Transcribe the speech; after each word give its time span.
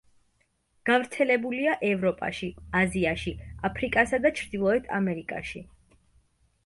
გავრცელებულია 0.89 1.75
ევროპაში, 1.89 2.49
აზიაში, 2.81 3.35
აფრიკასა 3.71 4.21
და 4.25 4.33
ჩრდილოეთ 4.41 4.93
ამერიკაში. 5.01 5.63